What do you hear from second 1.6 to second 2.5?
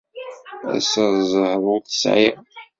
ur t-sεiɣ!